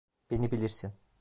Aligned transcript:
Beni 0.31 0.51
bilirsin. 0.51 0.93